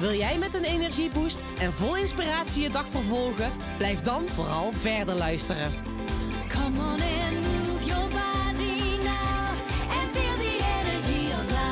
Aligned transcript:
Wil 0.00 0.12
jij 0.12 0.38
met 0.38 0.54
een 0.54 0.64
energieboost 0.64 1.40
en 1.58 1.72
vol 1.72 1.96
inspiratie 1.96 2.62
je 2.62 2.70
dag 2.70 2.86
vervolgen? 2.86 3.52
Blijf 3.76 4.00
dan 4.00 4.28
vooral 4.28 4.72
verder 4.72 5.14
luisteren. 5.14 5.72
Come 6.48 6.78
on 6.78 7.00
and 7.00 7.40
move 7.42 7.84
your 7.84 8.08
body 8.08 8.98
now 9.02 9.48
and 9.90 10.10
feel 10.12 10.36
the 10.36 10.58
energy 10.80 11.32
of 11.32 11.50
life. 11.50 11.70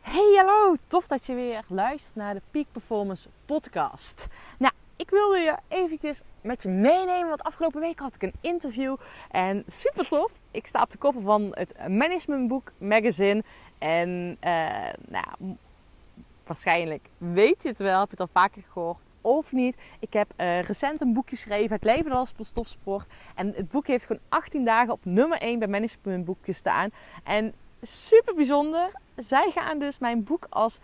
Hey, 0.00 0.34
hallo! 0.36 0.76
Tof 0.86 1.06
dat 1.06 1.26
je 1.26 1.34
weer 1.34 1.64
luistert 1.68 2.14
naar 2.14 2.34
de 2.34 2.42
Peak 2.50 2.66
Performance 2.72 3.28
podcast. 3.44 4.26
Nou, 4.58 4.72
ik 5.06 5.12
wilde 5.12 5.38
je 5.38 5.56
eventjes 5.68 6.22
met 6.40 6.62
je 6.62 6.68
meenemen, 6.68 7.28
want 7.28 7.42
afgelopen 7.42 7.80
week 7.80 7.98
had 7.98 8.14
ik 8.14 8.22
een 8.22 8.34
interview 8.40 8.96
en 9.30 9.64
super 9.66 10.08
tof. 10.08 10.32
Ik 10.50 10.66
sta 10.66 10.82
op 10.82 10.90
de 10.90 10.98
cover 10.98 11.20
van 11.20 11.48
het 11.50 11.88
Managementboek 11.88 12.72
magazine 12.78 13.44
en 13.78 14.36
eh, 14.40 14.88
nou, 15.08 15.56
waarschijnlijk 16.46 17.08
weet 17.18 17.62
je 17.62 17.68
het 17.68 17.78
wel, 17.78 18.00
heb 18.00 18.10
je 18.10 18.16
het 18.16 18.20
al 18.20 18.42
vaker 18.42 18.62
gehoord 18.72 18.98
of 19.20 19.52
niet. 19.52 19.76
Ik 19.98 20.12
heb 20.12 20.32
eh, 20.36 20.60
recent 20.60 21.00
een 21.00 21.12
boek 21.12 21.28
geschreven, 21.28 21.72
Het 21.74 21.84
leven 21.84 22.10
als 22.10 22.32
topsport. 22.52 23.06
En 23.34 23.52
het 23.56 23.68
boek 23.68 23.86
heeft 23.86 24.06
gewoon 24.06 24.22
18 24.28 24.64
dagen 24.64 24.92
op 24.92 25.04
nummer 25.04 25.38
1 25.38 25.58
bij 25.58 25.68
Managementboek 25.68 26.38
gestaan. 26.42 26.90
En 27.24 27.54
super 27.82 28.34
bijzonder. 28.34 28.90
Zij 29.16 29.50
gaan 29.50 29.78
dus 29.78 29.98
mijn 29.98 30.24
boek 30.24 30.46
als, 30.50 30.78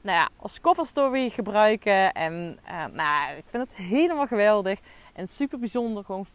nou 0.00 0.18
ja, 0.18 0.28
als 0.36 0.60
cover 0.60 0.86
story 0.86 1.30
gebruiken. 1.30 2.12
En 2.12 2.58
eh, 2.64 2.84
nou, 2.92 3.36
ik 3.36 3.44
vind 3.50 3.68
het 3.68 3.76
helemaal 3.76 4.26
geweldig. 4.26 4.78
En 5.12 5.28
super 5.28 5.58
bijzonder. 5.58 6.04
Gewoon 6.04 6.26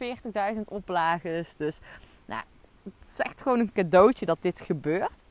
40.000 0.55 0.59
oplages. 0.65 1.55
Dus 1.55 1.79
nou, 2.25 2.43
het 2.83 3.09
is 3.09 3.19
echt 3.19 3.41
gewoon 3.41 3.59
een 3.59 3.71
cadeautje 3.73 4.25
dat 4.25 4.41
dit 4.41 4.61
gebeurt. 4.61 5.23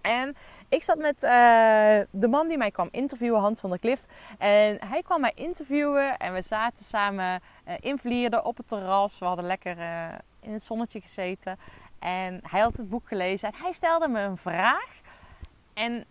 En 0.00 0.36
ik 0.68 0.82
zat 0.82 0.98
met 0.98 1.22
eh, 1.22 2.00
de 2.10 2.28
man 2.28 2.48
die 2.48 2.58
mij 2.58 2.70
kwam 2.70 2.88
interviewen, 2.90 3.40
Hans 3.40 3.60
van 3.60 3.70
der 3.70 3.78
Klift. 3.78 4.08
En 4.38 4.78
hij 4.88 5.02
kwam 5.02 5.20
mij 5.20 5.32
interviewen 5.34 6.16
en 6.16 6.32
we 6.32 6.42
zaten 6.42 6.84
samen 6.84 7.40
eh, 7.64 7.74
in 7.80 7.98
Vlierden 7.98 8.44
op 8.44 8.56
het 8.56 8.68
terras. 8.68 9.18
We 9.18 9.24
hadden 9.24 9.44
lekker 9.44 9.76
in 10.40 10.52
het 10.52 10.62
zonnetje 10.62 11.00
gezeten. 11.00 11.58
En 11.98 12.40
hij 12.42 12.60
had 12.60 12.76
het 12.76 12.88
boek 12.88 13.08
gelezen 13.08 13.48
en 13.48 13.54
hij 13.62 13.72
stelde 13.72 14.08
me 14.08 14.20
een 14.20 14.36
vraag. 14.36 14.88
En 15.74 16.04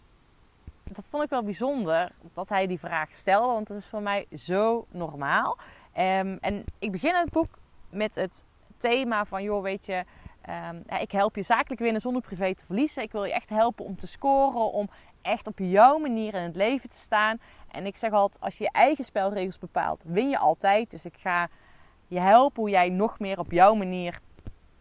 dat 0.94 1.06
vond 1.10 1.24
ik 1.24 1.30
wel 1.30 1.44
bijzonder 1.44 2.12
dat 2.34 2.50
hij 2.50 2.68
die 2.68 2.80
vraag 2.80 3.16
stelde, 3.16 3.54
want 3.54 3.68
dat 3.68 3.78
is 3.78 3.86
voor 3.86 4.02
mij 4.02 4.26
zo 4.36 4.86
normaal. 4.92 5.58
Ehm, 5.94 6.38
en 6.42 6.66
ik 6.80 6.92
begin 6.92 7.16
het 7.16 7.30
boek 7.30 7.58
met 7.90 8.16
het 8.16 8.46
thema 8.78 9.26
van, 9.26 9.44
joh, 9.44 9.62
weet 9.62 9.86
je, 9.86 10.04
ehm, 10.42 11.02
ik 11.02 11.12
help 11.12 11.36
je 11.36 11.42
zakelijk 11.42 11.82
winnen 11.82 12.02
zonder 12.02 12.22
privé 12.22 12.56
te 12.56 12.66
verliezen. 12.66 13.04
Ik 13.04 13.12
wil 13.12 13.24
je 13.24 13.34
echt 13.34 13.50
helpen 13.50 13.86
om 13.86 13.98
te 13.98 14.08
scoren, 14.08 14.72
om 14.72 14.90
echt 15.22 15.48
op 15.48 15.60
jouw 15.60 15.98
manier 15.98 16.34
in 16.34 16.42
het 16.42 16.56
leven 16.56 16.90
te 16.90 16.96
staan. 16.96 17.40
En 17.72 17.86
ik 17.86 17.98
zeg 17.98 18.12
altijd, 18.12 18.44
als 18.44 18.58
je 18.58 18.64
je 18.64 18.72
eigen 18.72 19.04
spelregels 19.04 19.60
bepaalt, 19.60 20.04
win 20.08 20.30
je 20.30 20.38
altijd. 20.38 20.92
Dus 20.92 21.06
ik 21.06 21.16
ga 21.18 21.50
je 22.08 22.20
helpen 22.20 22.62
hoe 22.62 22.70
jij 22.70 22.90
nog 22.90 23.20
meer 23.20 23.40
op 23.40 23.52
jouw 23.52 23.74
manier 23.74 24.20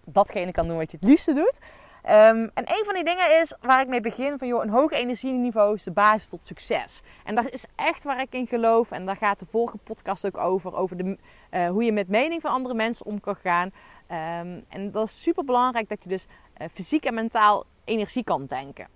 datgene 0.04 0.52
kan 0.52 0.66
doen 0.66 0.76
wat 0.76 0.90
je 0.90 0.96
het 1.00 1.08
liefste 1.08 1.34
doet. 1.34 1.60
Ehm, 2.02 2.48
en 2.54 2.64
een 2.64 2.84
van 2.84 2.94
die 2.94 3.04
dingen 3.04 3.40
is 3.40 3.54
waar 3.60 3.80
ik 3.80 3.88
mee 3.88 4.00
begin 4.00 4.38
van 4.38 4.48
joh, 4.48 4.62
een 4.62 4.70
hoog 4.70 4.90
energieniveau 4.90 5.74
is 5.74 5.82
de 5.82 5.90
basis 5.90 6.28
tot 6.28 6.46
succes. 6.46 7.00
En 7.24 7.34
dat 7.34 7.50
is 7.50 7.64
echt 7.74 8.04
waar 8.04 8.20
ik 8.20 8.32
in 8.32 8.46
geloof. 8.46 8.90
En 8.90 9.06
daar 9.06 9.16
gaat 9.16 9.38
de 9.38 9.46
vorige 9.50 9.76
podcast 9.76 10.26
ook 10.26 10.36
over. 10.36 10.74
Over 10.74 10.96
de, 10.96 11.18
eh, 11.50 11.68
hoe 11.68 11.84
je 11.84 11.92
met 11.92 12.08
mening 12.08 12.40
van 12.40 12.50
andere 12.50 12.74
mensen 12.74 13.06
om 13.06 13.20
kan 13.20 13.36
gaan. 13.36 13.72
Ehm, 14.06 14.60
en 14.68 14.90
dat 14.90 15.06
is 15.06 15.22
super 15.22 15.44
belangrijk 15.44 15.88
dat 15.88 16.02
je 16.02 16.08
dus 16.08 16.26
eh, 16.54 16.68
fysiek 16.72 17.04
en 17.04 17.14
mentaal 17.14 17.64
energie 17.84 18.24
kan 18.24 18.46
tanken. 18.46 18.88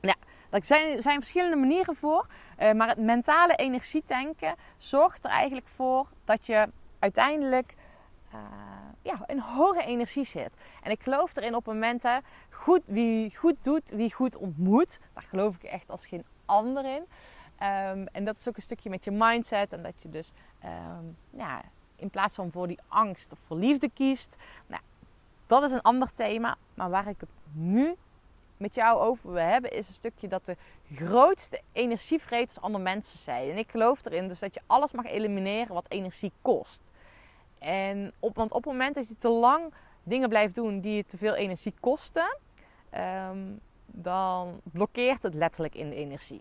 Ja, 0.00 0.14
daar 0.50 0.64
zijn, 0.64 1.02
zijn 1.02 1.18
verschillende 1.18 1.56
manieren 1.56 1.96
voor. 1.96 2.26
eh, 2.56 2.72
maar 2.72 2.88
het 2.88 2.98
mentale 2.98 3.54
energietanken 3.54 4.54
zorgt 4.76 5.24
er 5.24 5.30
eigenlijk 5.30 5.66
voor 5.74 6.08
dat 6.24 6.46
je 6.46 6.68
uiteindelijk 6.98 7.74
ja, 9.02 9.22
in 9.26 9.38
hoge 9.38 9.82
energie 9.82 10.24
zit. 10.24 10.54
En 10.82 10.90
ik 10.90 11.02
geloof 11.02 11.36
erin 11.36 11.54
op 11.54 11.66
momenten, 11.66 12.22
goed, 12.50 12.82
wie 12.84 13.36
goed 13.36 13.56
doet, 13.62 13.90
wie 13.90 14.12
goed 14.14 14.36
ontmoet. 14.36 14.98
Daar 15.14 15.26
geloof 15.28 15.54
ik 15.54 15.62
echt 15.62 15.90
als 15.90 16.06
geen 16.06 16.24
ander 16.44 16.84
in. 16.84 17.02
Ehm, 17.58 18.06
en 18.12 18.24
dat 18.24 18.36
is 18.36 18.48
ook 18.48 18.56
een 18.56 18.62
stukje 18.62 18.90
met 18.90 19.04
je 19.04 19.10
mindset. 19.10 19.72
En 19.72 19.82
dat 19.82 20.02
je 20.02 20.10
dus 20.10 20.32
ehm, 20.60 21.04
ja, 21.30 21.62
in 21.96 22.10
plaats 22.10 22.34
van 22.34 22.50
voor 22.50 22.66
die 22.66 22.78
angst 22.88 23.32
of 23.32 23.38
voor 23.46 23.56
liefde 23.56 23.90
kiest. 23.94 24.36
Nou, 24.66 24.82
dat 25.46 25.62
is 25.62 25.72
een 25.72 25.82
ander 25.82 26.12
thema. 26.12 26.56
Maar 26.74 26.90
waar 26.90 27.08
ik 27.08 27.20
het 27.20 27.30
nu 27.52 27.96
met 28.56 28.74
jou 28.74 29.00
over 29.00 29.32
wil 29.32 29.42
hebben, 29.42 29.72
is 29.72 29.88
een 29.88 29.94
stukje 29.94 30.28
dat 30.28 30.46
de 30.46 30.56
grootste 30.94 31.60
energievreters 31.72 32.60
andere 32.60 32.84
mensen 32.84 33.18
zijn. 33.18 33.50
En 33.50 33.58
ik 33.58 33.70
geloof 33.70 34.04
erin 34.04 34.28
dus 34.28 34.38
dat 34.38 34.54
je 34.54 34.60
alles 34.66 34.92
mag 34.92 35.04
elimineren 35.04 35.74
wat 35.74 35.90
energie 35.90 36.32
kost. 36.42 36.90
En 37.60 38.12
op, 38.18 38.36
want 38.36 38.52
op 38.52 38.64
het 38.64 38.72
moment 38.72 38.94
dat 38.94 39.08
je 39.08 39.16
te 39.16 39.28
lang 39.28 39.72
dingen 40.02 40.28
blijft 40.28 40.54
doen 40.54 40.80
die 40.80 40.94
je 40.94 41.04
te 41.04 41.16
veel 41.16 41.34
energie 41.34 41.74
kosten, 41.80 42.36
ehm, 42.90 43.38
dan 43.86 44.60
blokkeert 44.62 45.22
het 45.22 45.34
letterlijk 45.34 45.74
in 45.74 45.88
de 45.88 45.94
energie. 45.94 46.40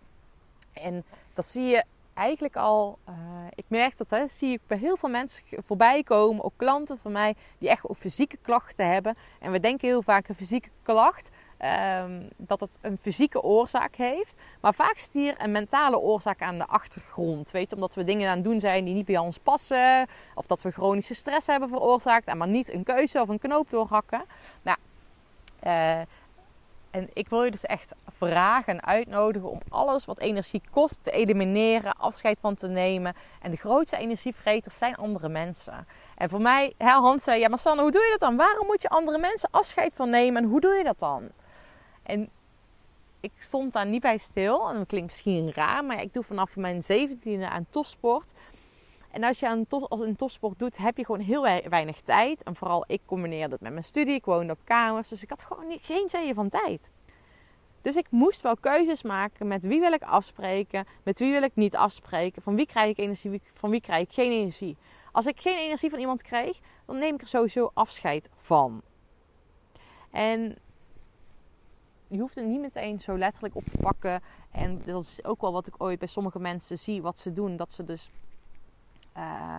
En 0.74 1.04
dat 1.34 1.46
zie 1.46 1.64
je 1.64 1.84
eigenlijk 2.14 2.56
al, 2.56 3.00
eh, 3.06 3.16
ik 3.56 3.66
merk 3.68 3.98
dat, 3.98 4.10
hè, 4.10 4.28
zie 4.28 4.52
ik 4.52 4.62
bij 4.68 4.78
heel 4.78 4.98
veel 4.98 5.10
mensen 5.10 5.44
voorbij 5.66 6.04
komen, 6.04 6.44
ook 6.44 6.54
klanten 6.56 6.98
van 6.98 7.12
mij, 7.12 7.36
die 7.58 7.70
echt 7.70 7.88
ook 7.88 7.98
fysieke 7.98 8.38
klachten 8.38 8.88
hebben. 8.92 9.18
En 9.40 9.52
we 9.52 9.60
denken 9.60 9.88
heel 9.88 10.02
vaak 10.02 10.28
een 10.28 10.36
fysieke 10.36 10.70
klacht, 10.84 11.30
ehm, 11.60 12.22
dat 12.38 12.60
het 12.60 12.78
een 12.82 12.98
fysieke 13.02 13.42
oorzaak 13.42 13.96
heeft. 13.96 14.36
Maar 14.62 14.74
vaak 14.74 14.98
zit 14.98 15.14
hier 15.14 15.36
een 15.38 15.52
mentale 15.52 16.00
oorzaak 16.00 16.42
aan 16.42 16.58
de 16.58 16.68
achtergrond. 16.68 17.52
Weet 17.52 17.70
je, 17.70 17.76
omdat 17.76 17.96
we 17.96 18.04
dingen 18.04 18.30
aan 18.30 18.42
doen 18.42 18.60
zijn 18.60 18.86
die 18.86 18.94
niet 18.94 19.06
bij 19.06 19.18
ons 19.18 19.38
passen. 19.38 20.08
Of 20.36 20.46
dat 20.46 20.62
we 20.62 20.72
chronische 20.72 21.14
stress 21.14 21.48
hebben 21.48 21.70
veroorzaakt. 21.70 22.28
En 22.28 22.38
maar 22.38 22.48
niet 22.48 22.74
een 22.74 22.84
keuze 22.84 23.22
of 23.22 23.30
een 23.30 23.40
knoop 23.40 23.70
doorhakken. 23.70 24.24
Nou, 24.62 24.78
eh, 25.60 26.00
en 26.92 27.10
ik 27.14 27.30
wil 27.30 27.44
je 27.44 27.52
dus 27.52 27.66
echt 27.66 27.94
vragen 28.18 28.74
en 28.74 28.86
uitnodigen 28.86 29.50
om 29.50 29.60
alles 29.70 30.06
wat 30.06 30.20
energie 30.20 30.62
kost 30.72 31.00
te 31.02 31.12
elimineren, 31.12 31.98
afscheid 31.98 32.38
van 32.42 32.56
te 32.56 32.68
nemen. 32.68 33.16
En 33.42 33.52
de 33.52 33.58
grootste 33.58 33.98
energievreters 33.98 34.78
zijn 34.78 34.96
andere 34.96 35.30
mensen. 35.30 35.88
En 36.18 36.30
voor 36.30 36.42
mij, 36.42 36.74
Hans 36.78 37.24
zei, 37.24 37.40
ja 37.40 37.48
maar 37.50 37.60
Sanne, 37.60 37.82
hoe 37.82 37.92
doe 37.92 38.02
je 38.02 38.10
dat 38.10 38.20
dan? 38.20 38.38
Waarom 38.38 38.68
moet 38.68 38.82
je 38.82 38.90
andere 38.90 39.18
mensen 39.18 39.50
afscheid 39.52 39.94
van 39.94 40.10
nemen 40.10 40.44
en 40.44 40.50
hoe 40.50 40.60
doe 40.60 40.74
je 40.74 40.84
dat 40.84 41.00
dan? 41.00 41.30
En 42.10 42.30
ik 43.20 43.32
stond 43.38 43.74
daar 43.74 43.86
niet 43.86 44.02
bij 44.02 44.18
stil. 44.18 44.70
En 44.70 44.78
dat 44.78 44.88
klinkt 44.88 45.08
misschien 45.08 45.54
raar, 45.54 45.86
maar 45.86 46.02
ik 46.02 46.14
doe 46.14 46.24
vanaf 46.24 46.56
mijn 46.56 46.84
zeventiende 46.84 47.50
aan 47.50 47.66
topsport. 47.70 48.34
En 49.12 49.24
als 49.24 49.40
je 49.40 49.48
aan 49.48 49.66
als 49.68 50.00
een 50.00 50.16
topsport 50.16 50.60
doet, 50.60 50.78
heb 50.78 50.98
je 50.98 51.06
gewoon 51.06 51.22
heel 51.22 51.42
wei- 51.42 51.70
weinig 51.70 52.02
tijd. 52.02 52.44
En 52.44 52.56
vooral 52.56 52.84
ik 52.88 53.02
combineerde 53.06 53.54
het 53.54 53.62
met 53.62 53.72
mijn 53.72 53.84
studie. 53.84 54.14
Ik 54.14 54.26
woonde 54.26 54.54
op 54.54 54.60
kamers, 54.64 55.10
dus 55.10 55.24
ik 55.24 55.30
had 55.30 55.44
gewoon 55.44 55.78
geen 55.82 56.10
zeeën 56.10 56.34
van 56.34 56.50
tijd. 56.50 56.92
Dus 57.82 57.96
ik 57.96 58.08
moest 58.10 58.42
wel 58.42 58.58
keuzes 58.58 59.04
maken 59.04 59.48
met 59.48 59.64
wie 59.64 59.80
wil 59.80 59.92
ik 59.92 60.04
afspreken, 60.04 60.86
met 61.04 61.20
wie 61.20 61.32
wil 61.32 61.44
ik 61.44 61.56
niet 61.56 61.76
afspreken, 61.76 62.42
van 62.42 62.56
wie 62.56 62.66
krijg 62.66 62.90
ik 62.90 62.98
energie, 62.98 63.42
van 63.54 63.70
wie 63.70 63.82
krijg 63.82 64.02
ik 64.02 64.14
geen 64.14 64.32
energie. 64.32 64.78
Als 65.12 65.26
ik 65.26 65.42
geen 65.42 65.58
energie 65.58 65.90
van 65.90 66.00
iemand 66.00 66.22
kreeg, 66.22 66.60
dan 66.86 66.98
neem 66.98 67.14
ik 67.14 67.22
er 67.22 67.28
sowieso 67.28 67.72
afscheid 67.74 68.30
van. 68.38 68.82
En 70.12 70.58
je 72.10 72.20
hoeft 72.20 72.36
het 72.36 72.46
niet 72.46 72.60
meteen 72.60 73.00
zo 73.00 73.18
letterlijk 73.18 73.56
op 73.56 73.64
te 73.64 73.78
pakken. 73.78 74.22
En 74.52 74.82
dat 74.86 75.04
is 75.04 75.24
ook 75.24 75.42
wel 75.42 75.52
wat 75.52 75.68
ik 75.68 75.74
ooit 75.78 76.00
bij 76.00 76.08
sommige 76.08 76.40
mensen 76.40 76.78
zie, 76.78 77.02
wat 77.02 77.20
ze 77.20 77.34
doen. 77.34 77.56
Dat 77.56 77.74
ze 77.74 77.84
dus 77.84 78.10
eh, 79.14 79.58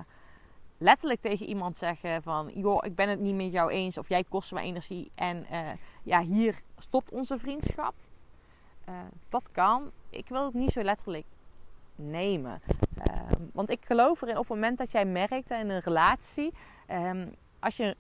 letterlijk 0.79 1.21
tegen 1.21 1.47
iemand 1.47 1.77
zeggen 1.77 2.23
van... 2.23 2.51
joh, 2.55 2.85
ik 2.85 2.95
ben 2.95 3.09
het 3.09 3.21
niet 3.21 3.35
met 3.35 3.53
jou 3.53 3.71
eens 3.71 3.99
of 3.99 4.09
jij 4.09 4.25
kost 4.25 4.53
me 4.53 4.61
energie. 4.61 5.11
En 5.15 5.47
eh, 5.47 5.69
ja, 6.03 6.23
hier 6.23 6.61
stopt 6.79 7.11
onze 7.11 7.39
vriendschap. 7.39 7.95
Eh, 8.85 8.95
dat 9.29 9.51
kan. 9.51 9.91
Ik 10.11 10.29
wil 10.29 10.45
het 10.45 10.55
niet 10.55 10.73
zo 10.73 10.83
letterlijk 10.83 11.27
nemen. 11.95 12.61
Ehm, 13.05 13.43
want 13.53 13.71
ik 13.71 13.85
geloof 13.85 14.23
erin 14.23 14.39
op 14.39 14.49
het 14.49 14.55
moment 14.55 14.79
dat 14.79 14.91
jij 14.91 15.05
merkt 15.05 15.51
in 15.51 15.71
een 15.71 15.81
relatie... 15.81 16.53
ehm, 16.87 17.29
als 17.59 17.77
je 17.77 17.97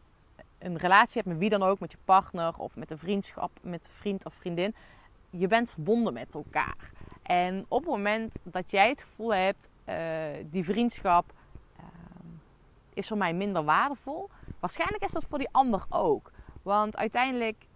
een 0.60 0.76
relatie 0.76 1.14
hebt 1.14 1.26
met 1.26 1.38
wie 1.38 1.48
dan 1.48 1.62
ook, 1.62 1.80
met 1.80 1.92
je 1.92 1.98
partner 2.04 2.54
of 2.56 2.76
met 2.76 2.90
een 2.90 2.98
vriendschap, 2.98 3.50
met 3.62 3.84
een 3.84 3.92
vriend 3.92 4.24
of 4.24 4.34
vriendin, 4.34 4.74
je 5.30 5.46
bent 5.46 5.70
verbonden 5.70 6.12
met 6.12 6.34
elkaar. 6.34 6.90
En 7.22 7.64
op 7.68 7.80
het 7.80 7.90
moment 7.90 8.38
dat 8.42 8.70
jij 8.70 8.88
het 8.88 9.02
gevoel 9.02 9.34
hebt, 9.34 9.68
eh, 9.84 9.96
die 10.44 10.64
vriendschap 10.64 11.32
ehm, 11.76 12.28
is 12.94 13.08
voor 13.08 13.16
mij 13.16 13.34
minder 13.34 13.64
waardevol, 13.64 14.30
waarschijnlijk 14.60 15.02
is 15.02 15.12
dat 15.12 15.24
voor 15.28 15.38
die 15.38 15.48
ander 15.50 15.84
ook. 15.88 16.30
Want 16.62 16.96
uiteindelijk, 16.96 17.66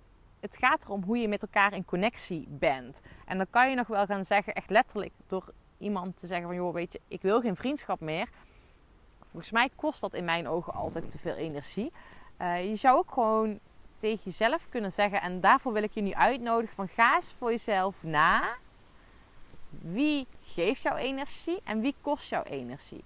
het 0.40 0.56
gaat 0.56 0.84
erom 0.84 1.02
hoe 1.02 1.19
je 1.19 1.28
met 1.28 1.42
elkaar 1.42 1.72
in 1.72 1.84
connectie 1.84 2.46
bent. 2.48 3.00
En 3.25 3.37
dan 3.37 3.46
kan 3.50 3.70
je 3.70 3.76
nog 3.76 3.87
wel 3.87 4.06
gaan 4.06 4.25
zeggen, 4.25 4.54
echt 4.54 4.70
letterlijk, 4.70 5.12
door 5.26 5.52
iemand 5.78 6.16
te 6.16 6.26
zeggen 6.26 6.46
van, 6.46 6.56
joh, 6.56 6.75
weet 6.75 6.92
je, 6.92 7.00
ik 7.08 7.22
wil 7.22 7.40
geen 7.40 7.56
vriendschap 7.56 8.00
meer. 8.00 8.28
Volgens 9.30 9.52
mij 9.52 9.70
kost 9.76 10.00
dat 10.00 10.14
in 10.14 10.25
mijn 10.25 10.48
ogen 10.48 10.75
altijd 10.75 11.10
te 11.10 11.19
veel 11.19 11.34
energie. 11.34 11.92
Eh, 12.36 12.69
je 12.69 12.76
zou 12.76 12.98
ook 12.98 13.12
gewoon 13.12 13.58
tegen 13.96 14.20
jezelf 14.25 14.66
kunnen 14.69 14.92
zeggen, 14.92 15.20
en 15.20 15.40
daarvoor 15.40 15.72
wil 15.72 15.82
ik 15.82 15.92
je 15.92 16.00
nu 16.00 16.14
uitnodigen, 16.14 16.75
van 16.75 16.88
ga 16.88 17.14
eens 17.14 17.34
voor 17.38 17.50
jezelf 17.50 18.02
na. 18.02 18.56
Wie 19.69 20.26
geeft 20.42 20.82
jouw 20.82 20.96
energie 20.96 21.60
en 21.64 21.81
wie 21.81 21.94
kost 22.00 22.28
jouw 22.28 22.42
energie? 22.42 23.04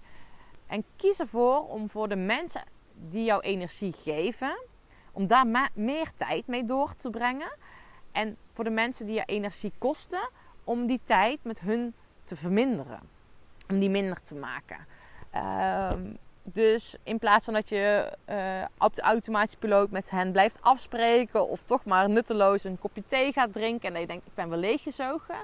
En 0.67 0.83
kies 0.95 1.19
ervoor 1.19 1.67
om 1.67 1.89
voor 1.89 2.09
de 2.09 2.15
mensen 2.15 2.63
die 2.93 3.23
jouw 3.23 3.39
energie 3.39 3.93
geven, 3.93 4.57
om 5.11 5.27
daar 5.27 5.69
meer 5.73 6.11
tijd 6.15 6.47
mee 6.47 6.65
door 6.65 6.95
te 6.95 7.09
brengen. 7.09 7.51
En 8.11 8.37
voor 8.53 8.63
de 8.63 8.69
mensen 8.69 9.05
die 9.05 9.15
je 9.15 9.25
energie 9.25 9.71
kosten, 9.77 10.29
om 10.63 10.85
die 10.85 10.99
tijd 11.03 11.39
met 11.43 11.59
hun 11.59 11.93
te 12.23 12.35
verminderen. 12.35 12.99
Om 13.69 13.79
die 13.79 13.89
minder 13.89 14.21
te 14.21 14.35
maken. 14.35 14.77
Ehm, 15.29 16.13
dus 16.53 16.95
in 17.03 17.19
plaats 17.19 17.45
van 17.45 17.53
dat 17.53 17.69
je 17.69 18.13
eh, 18.25 18.37
op 18.77 18.95
de 18.95 19.01
automatische 19.01 19.57
piloot 19.57 19.91
met 19.91 20.09
hen 20.09 20.31
blijft 20.31 20.61
afspreken, 20.61 21.49
of 21.49 21.63
toch 21.63 21.85
maar 21.85 22.09
nutteloos 22.09 22.63
een 22.63 22.79
kopje 22.79 23.03
thee 23.07 23.31
gaat 23.31 23.53
drinken 23.53 23.93
en 23.93 24.01
je 24.01 24.07
denkt: 24.07 24.27
ik 24.27 24.33
ben 24.33 24.49
wel 24.49 24.59
leeggezogen. 24.59 25.35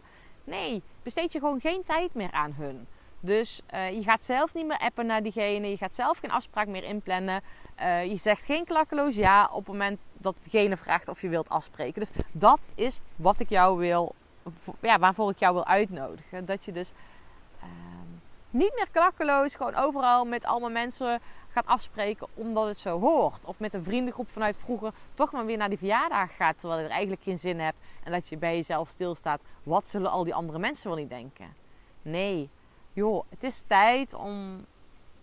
Nee, 0.44 0.82
besteed 1.04 1.34
je 1.34 1.40
gewoon 1.40 1.60
geen 1.60 1.84
tijd 1.84 2.14
meer 2.14 2.32
aan 2.32 2.54
hun. 2.58 2.88
Dus 3.20 3.62
eh, 3.68 3.92
je 3.92 4.04
gaat 4.04 4.24
zelf 4.24 4.54
niet 4.54 4.66
meer 4.66 4.78
appen 4.78 5.06
naar 5.06 5.24
diegene. 5.24 5.70
Je 5.70 5.78
gaat 5.78 5.94
zelf 5.94 6.18
geen 6.18 6.32
afspraak 6.32 6.68
meer 6.68 6.84
inplannen. 6.84 7.42
Eh, 7.76 8.06
je 8.06 8.18
zegt 8.18 8.46
geen 8.46 8.66
klakkeloos 8.66 9.16
ja 9.16 9.50
op 9.52 9.58
het 9.58 9.68
moment 9.68 10.00
dat 10.14 10.36
diegene 10.42 10.78
vraagt 10.78 11.08
of 11.08 11.22
je 11.22 11.30
wilt 11.30 11.50
afspreken. 11.50 12.00
Dus 12.00 12.12
dat 12.32 12.68
is 12.76 13.00
wat 13.16 13.40
ik 13.40 13.50
jou 13.50 13.78
wil, 13.78 14.16
ja, 14.82 15.00
waarvoor 15.00 15.30
ik 15.30 15.40
jou 15.40 15.54
wil 15.54 15.66
uitnodigen. 15.66 16.46
Dat 16.46 16.66
je 16.66 16.72
dus 16.72 16.92
niet 18.56 18.74
meer 18.76 18.88
klakkeloos 18.92 19.56
gewoon 19.56 19.76
overal 19.76 20.26
met 20.26 20.46
allemaal 20.46 20.70
mensen 20.70 21.20
gaat 21.50 21.66
afspreken 21.66 22.28
omdat 22.34 22.68
het 22.68 22.80
zo 22.80 23.00
hoort. 23.00 23.46
Of 23.46 23.60
met 23.60 23.74
een 23.74 23.84
vriendengroep 23.84 24.30
vanuit 24.32 24.58
vroeger 24.58 24.94
toch 25.14 25.32
maar 25.32 25.46
weer 25.46 25.58
naar 25.58 25.70
die 25.70 25.78
verjaardag 25.78 26.36
gaat 26.36 26.60
terwijl 26.60 26.80
je 26.80 26.86
er 26.86 26.92
eigenlijk 26.92 27.24
geen 27.24 27.38
zin 27.38 27.60
hebt. 27.60 27.78
En 28.04 28.12
dat 28.12 28.28
je 28.28 28.38
bij 28.38 28.56
jezelf 28.56 28.90
stilstaat. 28.90 29.42
Wat 29.64 29.88
zullen 29.88 30.12
al 30.12 30.24
die 30.24 30.34
andere 30.34 30.60
mensen 30.60 30.88
wel 30.90 30.98
niet 30.98 31.10
denken? 31.10 31.54
Nee, 32.02 32.50
joh, 32.94 33.24
het 33.30 33.44
is 33.44 33.64
tijd 33.68 34.14
om 34.14 34.66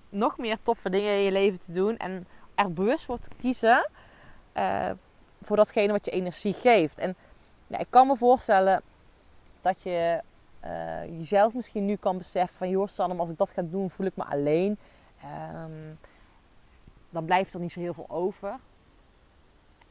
nog 0.08 0.38
meer 0.38 0.58
toffe 0.62 0.90
dingen 0.90 1.12
in 1.12 1.22
je 1.22 1.32
leven 1.32 1.60
te 1.60 1.72
doen. 1.72 1.96
En 1.96 2.26
er 2.54 2.72
bewust 2.72 3.04
voor 3.04 3.18
te 3.18 3.30
kiezen 3.40 3.90
eh, 4.52 4.90
voor 5.42 5.56
datgene 5.56 5.92
wat 5.92 6.04
je 6.04 6.10
energie 6.10 6.54
geeft. 6.54 6.98
En 6.98 7.16
ja, 7.66 7.78
ik 7.78 7.86
kan 7.90 8.06
me 8.06 8.16
voorstellen 8.16 8.82
dat 9.60 9.82
je 9.82 10.20
eh, 10.62 11.18
jezelf 11.18 11.54
misschien 11.54 11.84
nu 11.84 11.96
kan 11.96 12.18
beseffen 12.18 12.56
van... 12.56 12.68
joh 12.68 12.86
Sanne, 12.88 13.16
als 13.16 13.28
ik 13.28 13.36
dat 13.36 13.50
ga 13.50 13.62
doen 13.62 13.90
voel 13.90 14.06
ik 14.06 14.16
me 14.16 14.24
alleen. 14.24 14.78
Ehm, 15.22 15.94
dan 17.10 17.24
blijft 17.24 17.54
er 17.54 17.60
niet 17.60 17.72
zo 17.72 17.80
heel 17.80 17.94
veel 17.94 18.10
over. 18.10 18.58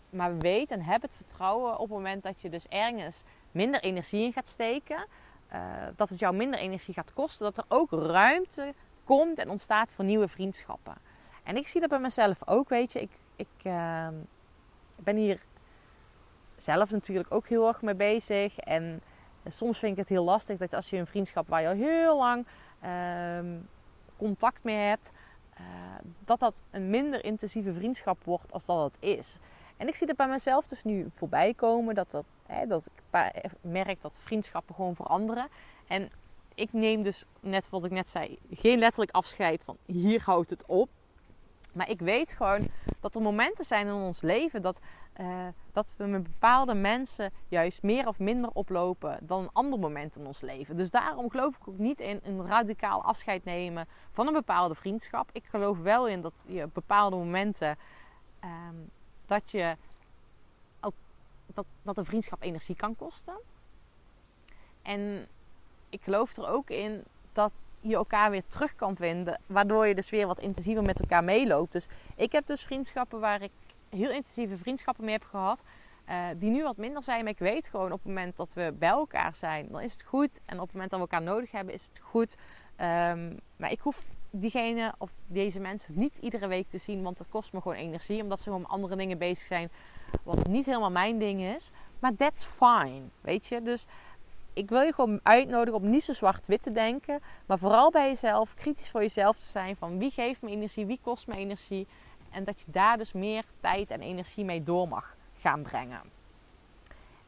Maar 0.09 0.37
weet 0.37 0.71
en 0.71 0.81
heb 0.81 1.01
het 1.01 1.15
vertrouwen 1.15 1.73
op 1.73 1.79
het 1.79 1.89
moment 1.89 2.23
dat 2.23 2.41
je 2.41 2.49
dus 2.49 2.67
ergens 2.67 3.23
minder 3.51 3.81
energie 3.81 4.23
in 4.23 4.33
gaat 4.33 4.47
steken... 4.47 5.05
eh, 5.47 5.61
dat 5.95 6.09
het 6.09 6.19
jou 6.19 6.35
minder 6.35 6.59
energie 6.59 6.93
gaat 6.93 7.13
kosten. 7.13 7.45
Dat 7.45 7.57
er 7.57 7.65
ook 7.67 7.91
ruimte 7.91 8.73
komt 9.03 9.37
en 9.37 9.49
ontstaat 9.49 9.89
voor 9.91 10.05
nieuwe 10.05 10.27
vriendschappen. 10.27 10.95
En 11.43 11.57
ik 11.57 11.67
zie 11.67 11.81
dat 11.81 11.89
bij 11.89 11.99
mezelf 11.99 12.47
ook, 12.47 12.69
weet 12.69 12.93
je. 12.93 13.01
Ik, 13.01 13.11
ik 13.35 13.63
ehm, 13.63 14.13
ben 14.95 15.15
hier 15.15 15.41
zelf 16.55 16.91
natuurlijk 16.91 17.33
ook 17.33 17.47
heel 17.47 17.67
erg 17.67 17.81
mee 17.81 17.95
bezig. 17.95 18.57
En 18.57 19.01
soms 19.47 19.79
vind 19.79 19.91
ik 19.91 19.97
het 19.97 20.09
heel 20.09 20.23
lastig 20.23 20.57
dat 20.57 20.73
als 20.73 20.89
je 20.89 20.97
een 20.97 21.07
vriendschap 21.07 21.47
waar 21.47 21.61
je 21.61 21.67
al 21.67 21.73
heel 21.73 22.17
lang 22.17 22.45
ehm, 22.81 23.57
contact 24.17 24.63
mee 24.63 24.75
hebt, 24.75 25.11
eh, 25.53 25.63
dat 26.25 26.39
dat 26.39 26.61
een 26.71 26.89
minder 26.89 27.23
intensieve 27.23 27.73
vriendschap 27.73 28.23
wordt 28.23 28.51
als 28.51 28.65
dat 28.65 28.83
het 28.83 28.97
is. 28.99 29.37
En 29.77 29.87
ik 29.87 29.95
zie 29.95 30.07
dat 30.07 30.15
bij 30.15 30.27
mezelf 30.27 30.67
dus 30.67 30.83
nu 30.83 31.09
voorbij 31.13 31.53
komen. 31.53 31.95
Dat, 31.95 32.11
dat, 32.11 32.35
hè, 32.45 32.67
dat 32.67 32.85
ik 32.85 33.01
pa- 33.09 33.31
merk 33.61 34.01
dat 34.01 34.17
vriendschappen 34.21 34.75
gewoon 34.75 34.95
veranderen. 34.95 35.47
En 35.87 36.11
ik 36.55 36.73
neem 36.73 37.03
dus, 37.03 37.25
net 37.39 37.69
wat 37.69 37.85
ik 37.85 37.91
net 37.91 38.07
zei, 38.07 38.39
geen 38.51 38.79
letterlijk 38.79 39.11
afscheid 39.11 39.63
van 39.63 39.77
hier 39.85 40.21
houdt 40.25 40.49
het 40.49 40.65
op. 40.65 40.89
Maar 41.71 41.89
ik 41.89 41.99
weet 41.99 42.33
gewoon 42.33 42.67
dat 42.99 43.15
er 43.15 43.21
momenten 43.21 43.65
zijn 43.65 43.87
in 43.87 43.93
ons 43.93 44.21
leven 44.21 44.61
dat, 44.61 44.81
eh, 45.13 45.47
dat 45.71 45.93
we 45.97 46.05
met 46.05 46.23
bepaalde 46.23 46.73
mensen 46.73 47.31
juist 47.47 47.83
meer 47.83 48.07
of 48.07 48.19
minder 48.19 48.49
oplopen 48.53 49.19
dan 49.21 49.41
een 49.41 49.49
ander 49.53 49.79
moment 49.79 50.15
in 50.15 50.25
ons 50.25 50.41
leven. 50.41 50.75
Dus 50.75 50.89
daarom 50.89 51.29
geloof 51.29 51.55
ik 51.55 51.67
ook 51.67 51.77
niet 51.77 51.99
in 51.99 52.19
een 52.23 52.47
radicaal 52.47 53.03
afscheid 53.03 53.43
nemen 53.43 53.87
van 54.11 54.27
een 54.27 54.33
bepaalde 54.33 54.75
vriendschap. 54.75 55.29
Ik 55.31 55.45
geloof 55.45 55.77
wel 55.77 56.07
in 56.07 56.21
dat 56.21 56.43
je 56.47 56.63
op 56.63 56.73
bepaalde 56.73 57.15
momenten 57.15 57.77
ehm, 58.39 58.75
dat 59.25 59.51
je 59.51 59.75
ook, 60.79 60.93
dat, 61.45 61.65
dat 61.81 61.97
een 61.97 62.05
vriendschap 62.05 62.41
energie 62.41 62.75
kan 62.75 62.95
kosten. 62.95 63.39
En 64.81 65.27
ik 65.89 66.01
geloof 66.01 66.37
er 66.37 66.47
ook 66.47 66.69
in 66.69 67.03
dat 67.33 67.51
je 67.81 67.95
elkaar 67.95 68.31
weer 68.31 68.47
terug 68.47 68.75
kan 68.75 68.95
vinden. 68.95 69.39
Waardoor 69.45 69.87
je 69.87 69.95
dus 69.95 70.09
weer 70.09 70.27
wat 70.27 70.39
intensiever 70.39 70.83
met 70.83 70.99
elkaar 70.99 71.23
meeloopt. 71.23 71.71
Dus 71.71 71.87
ik 72.15 72.31
heb 72.31 72.45
dus 72.45 72.63
vriendschappen 72.63 73.19
waar 73.19 73.41
ik 73.41 73.51
heel 73.89 74.09
intensieve 74.11 74.57
vriendschappen 74.57 75.03
mee 75.05 75.13
heb 75.13 75.23
gehad. 75.23 75.61
eh, 76.05 76.17
die 76.35 76.49
nu 76.49 76.63
wat 76.63 76.77
minder 76.77 77.03
zijn. 77.03 77.23
Maar 77.23 77.33
ik 77.33 77.39
weet 77.39 77.67
gewoon 77.67 77.91
op 77.91 77.97
het 77.97 78.07
moment 78.07 78.37
dat 78.37 78.53
we 78.53 78.73
bij 78.79 78.89
elkaar 78.89 79.35
zijn, 79.35 79.67
dan 79.71 79.81
is 79.81 79.91
het 79.91 80.03
goed. 80.03 80.39
En 80.45 80.55
op 80.55 80.63
het 80.63 80.71
moment 80.73 80.91
dat 80.91 80.99
we 80.99 81.07
elkaar 81.09 81.21
nodig 81.27 81.51
hebben, 81.51 81.73
is 81.73 81.83
het 81.83 81.99
goed. 82.03 82.35
Ehm, 82.75 83.33
maar 83.55 83.71
ik 83.71 83.79
hoef 83.79 84.05
diegene 84.29 84.93
of 84.97 85.11
deze 85.27 85.59
mensen 85.59 85.93
niet 85.97 86.17
iedere 86.17 86.47
week 86.47 86.69
te 86.69 86.77
zien. 86.77 87.03
Want 87.03 87.17
dat 87.17 87.29
kost 87.29 87.53
me 87.53 87.61
gewoon 87.61 87.77
energie. 87.77 88.21
Omdat 88.21 88.39
ze 88.41 88.43
gewoon 88.43 88.65
andere 88.67 88.95
dingen 88.95 89.17
bezig 89.17 89.45
zijn. 89.45 89.69
Wat 90.23 90.47
niet 90.47 90.65
helemaal 90.65 90.91
mijn 90.91 91.17
ding 91.19 91.41
is. 91.41 91.71
Maar 91.99 92.15
that's 92.15 92.45
fine. 92.45 93.01
Weet 93.21 93.47
je? 93.47 93.61
Dus 93.61 93.85
ik 94.53 94.69
wil 94.69 94.81
je 94.81 94.93
gewoon 94.93 95.19
uitnodigen 95.23 95.79
om 95.79 95.89
niet 95.89 96.03
zo 96.03 96.13
zwart-wit 96.13 96.61
te 96.61 96.71
denken. 96.71 97.19
Maar 97.45 97.59
vooral 97.59 97.91
bij 97.91 98.07
jezelf, 98.07 98.53
kritisch 98.53 98.91
voor 98.91 99.01
jezelf 99.01 99.37
te 99.37 99.45
zijn. 99.45 99.75
Van 99.75 99.97
wie 99.97 100.11
geeft 100.11 100.41
me 100.41 100.49
energie, 100.49 100.85
wie 100.85 100.99
kost 101.03 101.27
me 101.27 101.35
energie. 101.35 101.87
En 102.29 102.43
dat 102.43 102.59
je 102.59 102.65
daar 102.71 102.97
dus 102.97 103.11
meer 103.11 103.43
tijd 103.59 103.91
en 103.91 104.01
energie 104.01 104.45
mee 104.45 104.63
door 104.63 104.87
mag 104.87 105.15
gaan 105.39 105.61
brengen. 105.61 106.01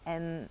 En 0.03 0.49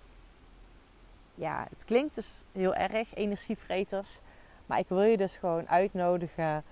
ja, 1.35 1.67
het 1.69 1.85
klinkt 1.85 2.15
dus 2.15 2.43
heel 2.51 2.75
erg, 2.75 3.13
energievreters. 3.15 4.19
Maar 4.65 4.79
ik 4.79 4.87
wil 4.87 5.01
je 5.01 5.17
dus 5.17 5.37
gewoon 5.37 5.69
uitnodigen 5.69 6.63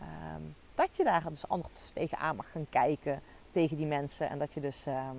ehm, 0.00 0.42
dat 0.74 0.96
je 0.96 1.04
daar 1.04 1.28
dus 1.28 1.48
anders 1.48 1.90
tegenaan 1.90 2.36
mag 2.36 2.50
gaan 2.50 2.66
kijken. 2.70 3.22
Tegen 3.50 3.76
die 3.76 3.86
mensen. 3.86 4.28
En 4.28 4.38
dat 4.38 4.54
je 4.54 4.60
dus 4.60 4.86
ehm, 4.86 5.16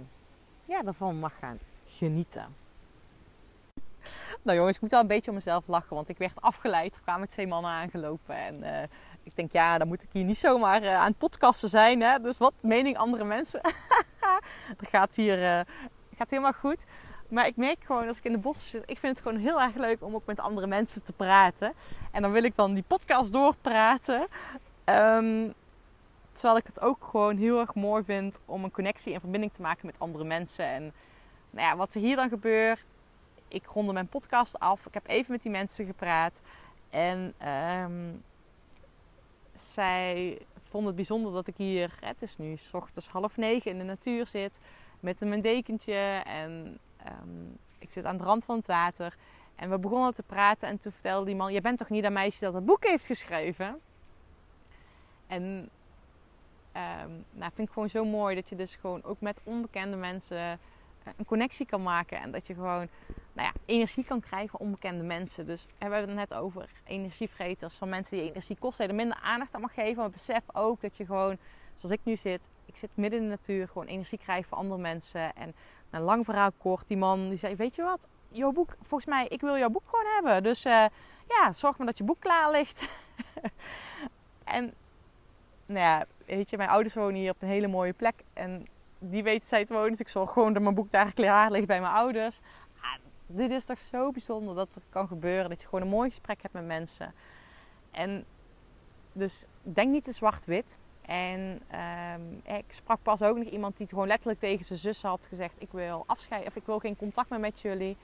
ja, 0.66 0.82
daarvan 0.82 1.20
mag 1.20 1.34
gaan 1.40 1.60
genieten. 1.88 2.56
Nou 4.42 4.58
jongens, 4.58 4.76
ik 4.76 4.82
moet 4.82 4.92
wel 4.92 5.00
een 5.00 5.08
beetje 5.08 5.30
om 5.30 5.36
mezelf 5.36 5.68
lachen, 5.68 5.96
want 5.96 6.10
ik 6.10 6.18
werd 6.18 6.42
afgeleid. 6.42 6.96
Er 6.96 7.02
kwamen 7.02 7.28
twee 7.28 7.48
mannen 7.48 7.72
aangelopen 7.72 8.36
en 8.36 8.64
eh, 8.64 8.84
ik 9.24 9.36
denk, 9.36 9.52
ja, 9.52 9.78
dan 9.78 9.88
moet 9.88 10.04
ik 10.04 10.10
hier 10.12 10.24
niet 10.24 10.38
zomaar 10.38 10.84
eh, 10.84 10.96
aan 10.96 11.16
podcasten 11.16 11.70
zijn. 11.70 12.02
Hè? 12.02 12.20
Dus 12.20 12.38
wat 12.38 12.54
mening 12.62 12.98
andere 12.98 13.24
mensen? 13.24 13.62
dat 14.78 14.90
gaat 14.90 15.16
hier 15.16 15.44
eh, 15.44 15.66
gaat 16.18 16.30
helemaal 16.30 16.54
goed. 16.54 16.86
Maar 17.30 17.48
ik 17.48 17.56
merk 17.56 17.84
gewoon 17.84 18.08
als 18.08 18.18
ik 18.18 18.24
in 18.24 18.32
de 18.32 18.38
bossen 18.38 18.70
zit, 18.70 18.84
ik 18.86 18.98
vind 18.98 19.18
het 19.18 19.28
gewoon 19.28 19.42
heel 19.42 19.62
erg 19.62 19.76
leuk 19.76 20.04
om 20.04 20.16
ook 20.16 20.26
met 20.26 20.40
andere 20.40 20.68
mensen 20.68 21.04
te 21.04 21.14
praten. 21.14 21.74
En 22.12 22.22
dan 22.22 22.32
wil 22.32 22.44
ik 22.44 22.56
dan 22.56 22.74
die 22.74 22.84
podcast 22.88 23.32
doorpraten. 23.32 24.28
Ehm, 24.84 25.50
terwijl 26.34 26.58
ik 26.58 26.66
het 26.66 26.82
ook 26.82 27.08
gewoon 27.10 27.38
heel 27.38 27.60
erg 27.60 27.76
mooi 27.76 28.04
vind 28.04 28.40
om 28.46 28.64
een 28.64 28.72
connectie 28.72 29.14
en 29.14 29.20
verbinding 29.20 29.54
te 29.54 29.62
maken 29.62 29.86
met 29.86 30.00
andere 30.00 30.24
mensen. 30.24 30.66
En 30.66 30.94
nou 31.50 31.68
ja, 31.68 31.76
wat 31.76 31.94
er 31.94 32.02
hier 32.02 32.16
dan 32.16 32.30
gebeurt, 32.30 32.86
ik 33.50 33.66
ronde 33.66 33.94
mijn 33.94 34.08
podcast 34.08 34.60
af. 34.60 34.86
Ik 34.86 34.94
heb 34.94 35.08
even 35.08 35.32
met 35.32 35.42
die 35.42 35.52
mensen 35.52 35.86
gepraat. 35.86 36.42
En 36.90 37.34
ehm, 37.38 38.12
zij 39.54 40.40
vonden 40.64 40.88
het 40.88 40.96
bijzonder 40.96 41.34
dat 41.34 41.48
ik 41.48 41.58
hier, 41.58 41.98
het 42.00 42.22
is 42.22 42.38
nu 42.38 42.58
s 42.58 42.74
ochtends 42.74 43.08
half 43.08 43.38
negen 43.38 43.72
in 43.72 43.78
de 43.78 43.84
natuur 43.84 44.28
zit. 44.28 44.58
Met 45.00 45.20
mijn 45.20 45.42
dekentje. 45.42 46.22
En 46.26 46.80
ehm, 46.98 47.46
ik 47.80 47.92
zit 47.92 48.06
aan 48.06 48.18
de 48.18 48.24
rand 48.24 48.46
van 48.46 48.58
het 48.58 48.68
water. 48.68 49.16
En 49.56 49.70
we 49.70 49.78
begonnen 49.78 50.14
te 50.14 50.24
praten. 50.24 50.68
En 50.68 50.80
toen 50.80 50.92
vertelde 50.92 51.26
die 51.26 51.36
man, 51.36 51.54
je 51.54 51.62
bent 51.62 51.78
toch 51.78 51.90
niet 51.90 52.04
dat 52.04 52.12
meisje 52.12 52.40
dat 52.40 52.54
het 52.54 52.66
boek 52.66 52.86
heeft 52.86 53.06
geschreven? 53.06 53.80
En 55.28 55.70
ehm 56.72 57.12
nou, 57.32 57.52
vind 57.56 57.68
ik 57.68 57.74
gewoon 57.74 57.90
zo 57.90 58.06
mooi 58.06 58.36
dat 58.36 58.50
je 58.50 58.56
dus 58.56 58.76
gewoon 58.76 59.04
ook 59.04 59.22
met 59.22 59.42
onbekende 59.44 59.96
mensen 59.96 60.38
eh, 60.38 61.14
een 61.18 61.26
connectie 61.26 61.66
kan 61.66 61.84
maken. 61.84 62.22
En 62.22 62.32
dat 62.32 62.48
je 62.48 62.54
gewoon 62.54 62.88
nou 63.34 63.48
ja, 63.48 63.54
energie 63.66 64.04
kan 64.04 64.20
krijgen 64.20 64.50
van 64.50 64.60
onbekende 64.60 65.04
mensen. 65.04 65.46
Dus 65.46 65.66
we 65.66 65.72
hebben 65.78 66.00
het 66.00 66.18
net 66.18 66.34
over 66.34 66.70
energievreters, 66.84 67.76
van 67.76 67.90
mensen 67.90 68.18
die 68.18 68.30
energie 68.30 68.58
kosten, 68.60 68.88
er 68.88 68.96
minder 68.96 69.20
aandacht 69.22 69.56
aan 69.56 69.62
mag 69.62 69.74
geven. 69.74 69.96
Maar 69.96 70.10
besef 70.10 70.44
ook 70.54 70.82
dat 70.82 70.98
je 70.98 71.06
gewoon, 71.06 71.38
zoals 71.74 71.96
ik 71.96 72.02
nu 72.04 72.16
zit, 72.16 72.50
ik 72.66 72.78
zit 72.78 72.90
midden 72.94 73.20
in 73.20 73.26
de 73.26 73.32
natuur, 73.32 73.68
gewoon 73.68 73.88
energie 73.88 74.18
krijgt 74.18 74.50
van 74.50 74.58
andere 74.58 74.82
mensen. 74.82 75.36
En 75.36 75.56
nou, 75.90 76.04
lang 76.04 76.26
verhaal 76.26 76.52
kort, 76.58 76.88
die 76.88 76.98
man 76.98 77.30
die 77.30 77.38
zei, 77.38 77.56
weet 77.56 77.76
je 77.76 77.82
wat, 77.82 78.08
jouw 78.30 78.52
boek, 78.52 78.76
volgens 78.82 79.10
mij, 79.10 79.28
ik 79.28 79.42
wil 79.42 79.58
jouw 79.58 79.70
boek 79.70 79.84
gewoon 79.90 80.14
hebben. 80.14 80.44
Dus 80.44 80.66
eh, 80.66 80.86
ja, 81.28 81.54
zorg 81.54 81.78
maar 81.78 81.88
dat 81.88 81.98
je 81.98 82.04
boek 82.04 82.20
klaar 82.20 82.52
ligt. 82.52 82.88
en 84.44 84.74
nou 85.66 85.80
ja, 85.80 86.06
weet 86.26 86.50
je, 86.50 86.58
mijn 86.58 86.70
ouders 86.70 86.94
wonen 86.94 87.16
hier 87.16 87.32
op 87.32 87.42
een 87.42 87.48
hele 87.48 87.68
mooie 87.68 87.94
plek. 87.94 88.24
En 88.34 88.68
die 89.00 89.24
weten 89.24 89.48
zij 89.48 89.66
te 89.66 89.74
wonen. 89.74 89.90
Dus 89.90 90.00
ik 90.00 90.08
zorg 90.08 90.32
gewoon 90.32 90.54
dat 90.54 90.62
mijn 90.62 90.76
boek 90.76 90.92
daar 90.92 91.14
klaar 91.14 91.52
ligt 91.52 91.68
bij 91.68 91.82
mijn 91.82 91.94
ouders. 91.94 92.40
Dit 93.32 93.52
is 93.52 93.66
toch 93.66 93.80
zo 93.80 94.12
bijzonder 94.12 94.56
dat 94.56 94.76
het 94.76 94.84
kan 94.90 95.08
gebeuren. 95.08 95.50
Dat 95.50 95.62
je 95.62 95.68
gewoon 95.68 95.82
een 95.82 95.92
mooi 95.92 96.10
gesprek 96.10 96.42
hebt 96.42 96.54
met 96.54 96.66
mensen. 96.66 97.14
En 97.92 98.26
dus 99.14 99.46
denk 99.62 99.92
niet 99.92 100.04
te 100.04 100.12
zwart-wit. 100.12 100.78
En 101.02 101.62
ehm, 101.68 102.22
ik 102.58 102.66
sprak 102.68 103.00
pas 103.02 103.22
ook 103.22 103.38
nog 103.38 103.48
iemand 103.48 103.78
die 103.78 103.88
gewoon 103.88 104.08
letterlijk 104.08 104.40
tegen 104.40 104.66
zijn 104.66 104.80
zus 104.80 105.02
had 105.02 105.26
gezegd: 105.30 105.54
Ik 105.58 105.72
wil 105.72 106.04
afscheid 106.08 106.48
of 106.48 106.56
ik 106.56 106.66
wil 106.66 106.80
geen 106.80 106.96
contact 106.96 107.30
meer 107.30 107.40
met 107.40 107.60
jullie. 107.60 107.98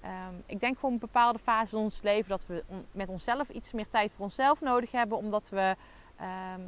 Ehm, 0.00 0.34
ik 0.46 0.60
denk 0.60 0.74
gewoon 0.74 0.92
een 0.92 0.98
bepaalde 0.98 1.38
fase 1.38 1.76
in 1.76 1.82
ons 1.82 2.02
leven 2.02 2.28
dat 2.28 2.46
we 2.46 2.64
met 2.92 3.08
onszelf 3.08 3.48
iets 3.48 3.72
meer 3.72 3.88
tijd 3.88 4.12
voor 4.12 4.24
onszelf 4.24 4.60
nodig 4.60 4.90
hebben, 4.90 5.18
omdat 5.18 5.48
we 5.48 5.76
ehm, 6.16 6.60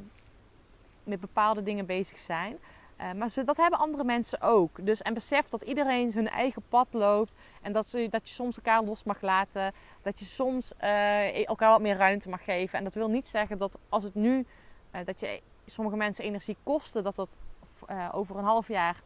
met 1.05 1.21
bepaalde 1.21 1.63
dingen 1.63 1.87
bezig 1.87 2.19
zijn. 2.19 2.59
Eh, 2.99 3.13
maar 3.13 3.31
dat 3.45 3.57
hebben 3.57 3.79
andere 3.79 4.05
mensen 4.05 4.41
ook. 4.41 4.87
Dus, 4.87 5.03
en 5.03 5.15
besef 5.15 5.49
dat 5.49 5.63
iedereen 5.63 6.11
zijn 6.11 6.29
eigen 6.29 6.63
pad 6.69 6.87
loopt. 6.91 7.33
En 7.63 7.73
dat, 7.73 7.91
dat 7.91 8.29
je 8.29 8.35
soms 8.35 8.57
elkaar 8.57 8.83
los 8.83 9.05
mag 9.05 9.21
laten. 9.21 9.73
Dat 10.03 10.19
je 10.19 10.25
soms 10.25 10.73
eh, 10.77 11.49
elkaar 11.49 11.71
wat 11.71 11.81
meer 11.81 11.97
ruimte 11.97 12.29
mag 12.29 12.45
geven. 12.45 12.79
En 12.79 12.85
dat 12.85 12.95
wil 12.95 13.09
niet 13.09 13.27
zeggen 13.27 13.59
dat 13.59 13.79
als 13.89 14.03
het 14.03 14.15
nu, 14.15 14.47
eh, 14.91 15.05
dat 15.05 15.21
je 15.21 15.41
sommige 15.67 15.97
mensen 15.97 16.25
energie 16.25 16.57
kosten, 16.63 17.05
dat 17.05 17.15
dat 17.15 17.37
over 18.13 18.37
een 18.37 18.45
half 18.45 18.69
jaar 18.69 19.03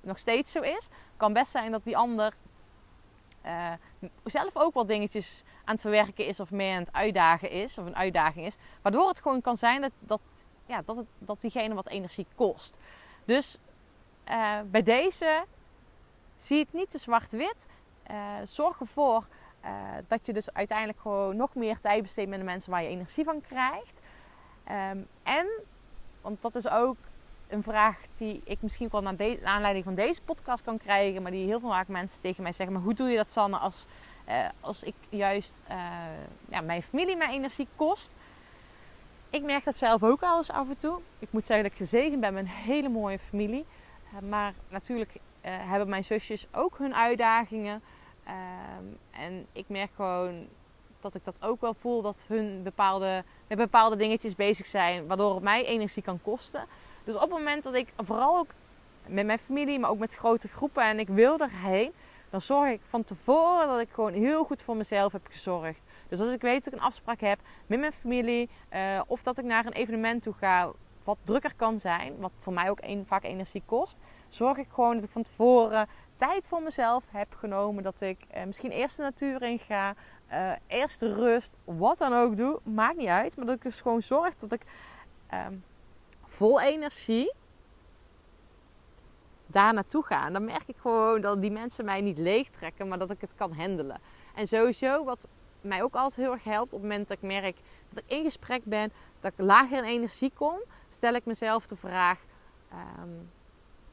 nog 0.00 0.18
steeds 0.18 0.52
zo 0.52 0.60
is. 0.60 0.88
kan 1.16 1.32
best 1.32 1.50
zijn 1.50 1.72
dat 1.72 1.84
die 1.84 1.96
ander 1.96 2.34
zelf 4.24 4.56
ook 4.56 4.74
wel 4.74 4.86
dingetjes 4.86 5.42
aan 5.64 5.72
het 5.72 5.80
verwerken 5.80 6.26
is 6.26 6.40
of 6.40 6.50
meer 6.50 6.74
aan 6.74 6.82
het 6.82 6.92
uitdagen 6.92 7.50
is. 7.50 7.78
Of 7.78 7.86
een 7.86 7.96
uitdaging 7.96 8.46
is. 8.46 8.56
Waardoor 8.82 9.08
het 9.08 9.20
gewoon 9.20 9.40
kan 9.40 9.56
zijn 9.56 9.80
dat, 9.80 9.90
dat, 9.98 10.20
ja, 10.66 10.82
dat, 10.84 10.96
het, 10.96 11.06
dat 11.18 11.40
diegene 11.40 11.74
wat 11.74 11.88
energie 11.88 12.26
kost. 12.34 12.76
Dus 13.24 13.58
eh, 14.24 14.58
bij 14.70 14.82
deze 14.82 15.44
zie 16.36 16.58
het 16.58 16.72
niet 16.72 16.90
te 16.90 16.98
zwart-wit. 16.98 17.66
Eh, 18.02 18.16
zorg 18.44 18.80
ervoor 18.80 19.26
eh, 19.60 19.72
dat 20.06 20.26
je 20.26 20.32
dus 20.32 20.52
uiteindelijk 20.52 21.00
gewoon 21.00 21.36
nog 21.36 21.54
meer 21.54 21.78
tijd 21.78 22.02
besteedt 22.02 22.28
met 22.28 22.38
de 22.38 22.44
mensen 22.44 22.70
waar 22.70 22.82
je 22.82 22.88
energie 22.88 23.24
van 23.24 23.40
krijgt. 23.40 24.00
Ehm, 24.64 24.98
en, 25.22 25.46
want 26.20 26.42
dat 26.42 26.54
is 26.54 26.68
ook 26.68 26.96
een 27.48 27.62
vraag 27.62 27.98
die 28.18 28.40
ik 28.44 28.62
misschien 28.62 28.88
wel 28.90 29.02
naar, 29.02 29.16
de, 29.16 29.40
aanleiding 29.44 29.84
van 29.84 29.94
deze 29.94 30.22
podcast 30.22 30.64
kan 30.64 30.78
krijgen, 30.78 31.22
maar 31.22 31.30
die 31.30 31.46
heel 31.46 31.60
veel 31.60 31.68
vaak 31.68 31.88
mensen 31.88 32.20
tegen 32.20 32.42
mij 32.42 32.52
zeggen: 32.52 32.74
Maar 32.74 32.84
hoe 32.84 32.94
doe 32.94 33.08
je 33.08 33.16
dat, 33.16 33.28
Sanne, 33.28 33.56
als, 33.56 33.86
als 34.60 34.82
ik 34.82 34.94
juist 35.08 35.54
ja, 36.48 36.60
mijn 36.60 36.82
familie 36.82 37.16
mijn 37.16 37.30
energie 37.30 37.68
kost? 37.76 38.12
Ik 39.34 39.42
merk 39.42 39.64
dat 39.64 39.76
zelf 39.76 40.02
ook 40.02 40.22
al 40.22 40.36
eens 40.36 40.50
af 40.50 40.68
en 40.68 40.76
toe. 40.76 40.98
Ik 41.18 41.28
moet 41.30 41.46
zeggen 41.46 41.64
dat 41.64 41.72
ik 41.72 41.78
gezegend 41.78 42.20
ben 42.20 42.34
met 42.34 42.42
een 42.42 42.50
hele 42.50 42.88
mooie 42.88 43.18
familie. 43.18 43.64
Uh, 44.12 44.28
maar 44.28 44.54
natuurlijk 44.68 45.10
uh, 45.14 45.20
hebben 45.42 45.88
mijn 45.88 46.04
zusjes 46.04 46.46
ook 46.52 46.78
hun 46.78 46.94
uitdagingen. 46.94 47.82
Um, 48.28 48.98
en 49.10 49.46
ik 49.52 49.64
merk 49.68 49.90
gewoon 49.94 50.46
dat 51.00 51.14
ik 51.14 51.24
dat 51.24 51.36
ook 51.42 51.60
wel 51.60 51.74
voel. 51.74 52.02
Dat 52.02 52.24
hun 52.26 52.62
bepaalde, 52.62 53.24
met 53.46 53.58
bepaalde 53.58 53.96
dingetjes 53.96 54.34
bezig 54.34 54.66
zijn. 54.66 55.06
Waardoor 55.06 55.34
het 55.34 55.42
mij 55.42 55.64
energie 55.64 56.02
kan 56.02 56.22
kosten. 56.22 56.64
Dus 57.04 57.14
op 57.14 57.20
het 57.20 57.30
moment 57.30 57.64
dat 57.64 57.74
ik 57.74 57.88
vooral 57.96 58.38
ook 58.38 58.50
met 59.06 59.26
mijn 59.26 59.38
familie, 59.38 59.78
maar 59.78 59.90
ook 59.90 59.98
met 59.98 60.14
grote 60.14 60.48
groepen. 60.48 60.82
En 60.82 60.98
ik 60.98 61.08
wil 61.08 61.38
erheen. 61.38 61.92
Dan 62.30 62.40
zorg 62.40 62.70
ik 62.70 62.80
van 62.88 63.04
tevoren 63.04 63.66
dat 63.66 63.80
ik 63.80 63.88
gewoon 63.92 64.12
heel 64.12 64.44
goed 64.44 64.62
voor 64.62 64.76
mezelf 64.76 65.12
heb 65.12 65.26
gezorgd. 65.30 65.78
Dus 66.08 66.20
als 66.20 66.32
ik 66.32 66.40
weet 66.40 66.64
dat 66.64 66.72
ik 66.72 66.78
een 66.78 66.86
afspraak 66.86 67.20
heb 67.20 67.40
met 67.66 67.80
mijn 67.80 67.92
familie, 67.92 68.50
uh, 68.74 69.00
of 69.06 69.22
dat 69.22 69.38
ik 69.38 69.44
naar 69.44 69.66
een 69.66 69.72
evenement 69.72 70.22
toe 70.22 70.32
ga, 70.32 70.72
wat 71.04 71.18
drukker 71.22 71.54
kan 71.56 71.78
zijn, 71.78 72.16
wat 72.18 72.32
voor 72.38 72.52
mij 72.52 72.70
ook 72.70 72.78
vaak 73.04 73.24
energie 73.24 73.62
kost, 73.66 73.96
zorg 74.28 74.58
ik 74.58 74.68
gewoon 74.72 74.94
dat 74.94 75.04
ik 75.04 75.10
van 75.10 75.22
tevoren 75.22 75.88
tijd 76.16 76.46
voor 76.46 76.62
mezelf 76.62 77.04
heb 77.10 77.34
genomen. 77.34 77.82
Dat 77.82 78.00
ik 78.00 78.18
uh, 78.36 78.44
misschien 78.44 78.70
eerst 78.70 78.96
de 78.96 79.02
natuur 79.02 79.42
in 79.42 79.58
ga, 79.58 79.94
uh, 80.32 80.52
eerst 80.66 81.00
de 81.00 81.14
rust, 81.14 81.56
wat 81.64 81.98
dan 81.98 82.12
ook 82.12 82.36
doe, 82.36 82.60
maakt 82.62 82.96
niet 82.96 83.08
uit. 83.08 83.36
Maar 83.36 83.46
dat 83.46 83.56
ik 83.56 83.62
dus 83.62 83.80
gewoon 83.80 84.02
zorg 84.02 84.34
dat 84.36 84.52
ik 84.52 84.62
vol 86.26 86.60
energie 86.60 87.32
daar 89.46 89.74
naartoe 89.74 90.02
ga. 90.02 90.26
En 90.26 90.32
dan 90.32 90.44
merk 90.44 90.66
ik 90.66 90.76
gewoon 90.76 91.20
dat 91.20 91.40
die 91.40 91.50
mensen 91.50 91.84
mij 91.84 92.00
niet 92.00 92.18
leegtrekken, 92.18 92.88
maar 92.88 92.98
dat 92.98 93.10
ik 93.10 93.20
het 93.20 93.34
kan 93.34 93.52
handelen. 93.52 94.00
En 94.34 94.46
sowieso, 94.46 95.04
wat 95.04 95.28
mij 95.64 95.82
ook 95.82 95.94
altijd 95.94 96.16
heel 96.16 96.32
erg 96.32 96.44
helpt 96.44 96.72
op 96.72 96.80
het 96.80 96.88
moment 96.88 97.08
dat 97.08 97.16
ik 97.16 97.22
merk 97.22 97.56
dat 97.88 98.02
ik 98.06 98.16
in 98.16 98.24
gesprek 98.24 98.64
ben, 98.64 98.92
dat 99.20 99.32
ik 99.32 99.44
lager 99.44 99.78
in 99.78 99.84
energie 99.84 100.32
kom, 100.34 100.58
stel 100.88 101.14
ik 101.14 101.24
mezelf 101.24 101.66
de 101.66 101.76
vraag: 101.76 102.18
um, 102.72 103.30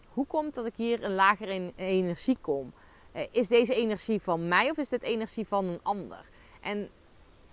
hoe 0.09 0.25
komt 0.25 0.53
dat 0.53 0.65
ik 0.65 0.73
hier 0.75 1.03
een 1.03 1.15
lager 1.15 1.47
in 1.47 1.73
energie 1.75 2.37
kom? 2.41 2.73
Uh, 3.15 3.21
is 3.31 3.47
deze 3.47 3.75
energie 3.75 4.21
van 4.21 4.47
mij 4.47 4.69
of 4.69 4.77
is 4.77 4.89
dit 4.89 5.03
energie 5.03 5.47
van 5.47 5.65
een 5.65 5.79
ander? 5.83 6.25
En 6.61 6.89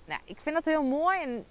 nou, 0.05 0.21
ik 0.25 0.41
vind 0.41 0.55
dat 0.55 0.65
heel 0.65 0.83
mooi. 0.83 1.21
En 1.21 1.47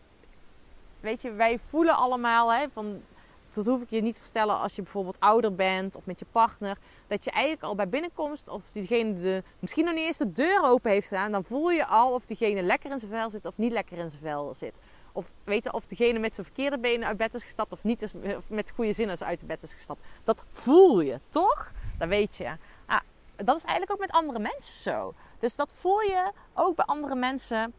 weet 0.99 1.21
je, 1.21 1.31
wij 1.31 1.59
voelen 1.59 1.95
allemaal 1.95 2.53
hè, 2.53 2.65
van. 2.73 3.01
Dat 3.49 3.65
hoef 3.65 3.81
ik 3.81 3.89
je 3.89 4.01
niet 4.01 4.15
te 4.15 4.21
vertellen 4.21 4.59
als 4.59 4.75
je 4.75 4.81
bijvoorbeeld 4.81 5.19
ouder 5.19 5.55
bent 5.55 5.95
of 5.95 6.05
met 6.05 6.19
je 6.19 6.25
partner. 6.31 6.77
Dat 7.07 7.23
je 7.23 7.31
eigenlijk 7.31 7.63
al 7.63 7.75
bij 7.75 7.89
binnenkomst, 7.89 8.49
als 8.49 8.71
diegene 8.71 9.21
de, 9.21 9.43
misschien 9.59 9.85
nog 9.85 9.93
niet 9.93 10.05
eens 10.05 10.17
de 10.17 10.31
deur 10.31 10.63
open 10.63 10.91
heeft 10.91 11.05
staan, 11.05 11.31
dan 11.31 11.43
voel 11.43 11.69
je 11.69 11.85
al 11.85 12.13
of 12.13 12.25
diegene 12.25 12.61
lekker 12.61 12.91
in 12.91 12.99
zijn 12.99 13.11
vel 13.11 13.29
zit 13.29 13.45
of 13.45 13.57
niet 13.57 13.71
lekker 13.71 13.97
in 13.97 14.09
zijn 14.09 14.21
vel 14.21 14.53
zit. 14.53 14.79
Of 15.11 15.31
weten 15.43 15.73
of 15.73 15.85
diegene 15.85 16.19
met 16.19 16.33
zijn 16.33 16.45
verkeerde 16.45 16.79
benen 16.79 17.07
uit 17.07 17.17
bed 17.17 17.33
is 17.33 17.43
gestapt 17.43 17.71
of 17.71 17.83
niet 17.83 18.01
is, 18.01 18.13
of 18.13 18.49
met 18.49 18.71
goede 18.75 18.93
zin 18.93 19.09
is 19.09 19.23
uit 19.23 19.47
bed 19.47 19.63
is 19.63 19.73
gestapt. 19.73 19.99
Dat 20.23 20.45
voel 20.51 20.99
je, 20.99 21.19
toch? 21.29 21.71
Dat 21.97 22.07
weet 22.07 22.35
je. 22.35 22.55
Ah, 22.85 22.99
dat 23.35 23.57
is 23.57 23.63
eigenlijk 23.63 23.91
ook 23.91 24.07
met 24.07 24.11
andere 24.11 24.39
mensen 24.39 24.73
zo. 24.73 25.13
Dus 25.39 25.55
dat 25.55 25.73
voel 25.75 25.99
je 25.99 26.31
ook 26.53 26.75
bij 26.75 26.85
andere 26.85 27.15
mensen. 27.15 27.73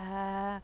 Uh, 0.00 0.54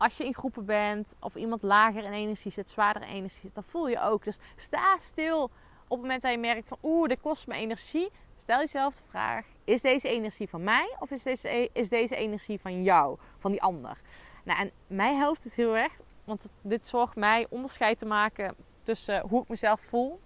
als 0.00 0.16
je 0.16 0.24
in 0.24 0.34
groepen 0.34 0.64
bent 0.64 1.16
of 1.18 1.34
iemand 1.34 1.62
lager 1.62 2.04
in 2.04 2.12
energie 2.12 2.50
zit, 2.50 2.70
zwaarder 2.70 3.02
energie 3.02 3.40
zit, 3.40 3.54
dan 3.54 3.64
voel 3.64 3.88
je 3.88 4.00
ook. 4.00 4.24
Dus 4.24 4.38
sta 4.56 4.98
stil 4.98 5.42
op 5.42 5.50
het 5.88 6.00
moment 6.00 6.22
dat 6.22 6.32
je 6.32 6.38
merkt 6.38 6.68
van 6.68 6.78
oeh, 6.82 7.08
dit 7.08 7.20
kost 7.20 7.46
me 7.46 7.54
energie. 7.54 8.10
Stel 8.36 8.58
jezelf 8.58 8.96
de 8.96 9.02
vraag, 9.08 9.46
is 9.64 9.80
deze 9.80 10.08
energie 10.08 10.48
van 10.48 10.64
mij 10.64 10.96
of 10.98 11.10
is 11.10 11.22
deze, 11.22 11.70
is 11.72 11.88
deze 11.88 12.16
energie 12.16 12.60
van 12.60 12.82
jou, 12.82 13.18
van 13.38 13.50
die 13.50 13.62
ander? 13.62 13.98
Nou, 14.44 14.60
en 14.60 14.70
mij 14.86 15.14
helpt 15.14 15.44
het 15.44 15.54
heel 15.54 15.76
erg, 15.76 15.92
want 16.24 16.42
dit 16.60 16.86
zorgt 16.86 17.16
mij 17.16 17.46
onderscheid 17.50 17.98
te 17.98 18.06
maken 18.06 18.54
tussen 18.82 19.20
hoe 19.28 19.42
ik 19.42 19.48
mezelf 19.48 19.80
voel. 19.80 20.20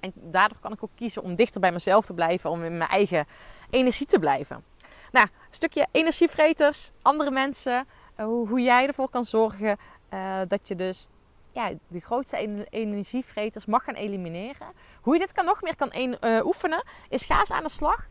En 0.00 0.12
daardoor 0.14 0.58
kan 0.58 0.72
ik 0.72 0.84
ook 0.84 0.90
kiezen 0.94 1.22
om 1.22 1.34
dichter 1.34 1.60
bij 1.60 1.72
mezelf 1.72 2.06
te 2.06 2.14
blijven, 2.14 2.50
om 2.50 2.64
in 2.64 2.78
mijn 2.78 2.90
eigen 2.90 3.26
energie 3.70 4.06
te 4.06 4.18
blijven. 4.18 4.64
Nou, 5.12 5.26
een 5.26 5.54
stukje 5.54 5.86
energievreters, 5.90 6.92
andere 7.02 7.30
mensen, 7.30 7.86
hoe, 8.16 8.48
hoe, 8.48 8.60
jij 8.60 8.86
ervoor 8.86 9.08
kan 9.08 9.24
zorgen 9.24 9.76
uh, 10.14 10.40
dat 10.48 10.68
je 10.68 10.76
dus 10.76 11.08
ja, 11.50 11.72
de 11.88 12.00
grootste 12.00 12.66
energievreters 12.70 13.66
mag 13.66 13.84
gaan 13.84 13.94
elimineren. 13.94 14.66
Hoe 15.00 15.14
je 15.14 15.20
dit 15.20 15.32
kan, 15.32 15.44
nog 15.44 15.62
meer 15.62 15.76
kan 15.76 15.92
uh, 15.94 16.46
oefenen, 16.46 16.84
is 17.08 17.24
ga 17.24 17.38
eens 17.38 17.50
aan 17.50 17.62
de 17.62 17.68
slag. 17.68 18.08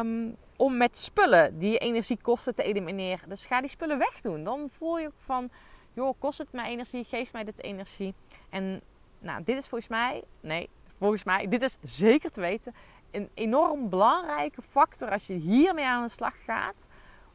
Um, 0.00 0.36
om 0.56 0.76
met 0.76 0.98
spullen 0.98 1.58
die 1.58 1.70
je 1.70 1.78
energiekosten 1.78 2.54
te 2.54 2.62
elimineren. 2.62 3.28
Dus 3.28 3.46
ga 3.46 3.60
die 3.60 3.70
spullen 3.70 3.98
wegdoen. 3.98 4.44
Dan 4.44 4.68
voel 4.70 4.98
je 4.98 5.10
van, 5.16 5.50
joh, 5.92 6.14
kost 6.18 6.38
het 6.38 6.52
mij 6.52 6.70
energie? 6.70 7.04
Geeft 7.04 7.32
mij 7.32 7.44
dit 7.44 7.62
energie? 7.62 8.14
En 8.50 8.80
nou, 9.18 9.42
dit 9.44 9.56
is 9.56 9.68
volgens 9.68 9.90
mij, 9.90 10.22
nee, 10.40 10.68
volgens 10.98 11.24
mij, 11.24 11.48
dit 11.48 11.62
is 11.62 11.76
zeker 11.82 12.30
te 12.30 12.40
weten, 12.40 12.74
een 13.10 13.30
enorm 13.34 13.88
belangrijke 13.88 14.62
factor 14.62 15.10
als 15.10 15.26
je 15.26 15.34
hiermee 15.34 15.84
aan 15.84 16.02
de 16.02 16.08
slag 16.08 16.34
gaat. 16.44 16.86